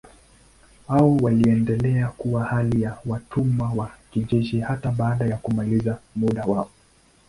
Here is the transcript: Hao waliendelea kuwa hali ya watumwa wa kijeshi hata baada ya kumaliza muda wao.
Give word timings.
Hao 0.87 1.15
waliendelea 1.17 2.07
kuwa 2.07 2.45
hali 2.45 2.81
ya 2.81 2.97
watumwa 3.05 3.69
wa 3.73 3.91
kijeshi 4.11 4.59
hata 4.59 4.91
baada 4.91 5.25
ya 5.25 5.37
kumaliza 5.37 5.99
muda 6.15 6.45
wao. 6.45 6.69